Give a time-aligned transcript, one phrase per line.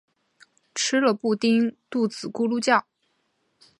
[0.73, 2.87] 吃了布丁肚子咕噜叫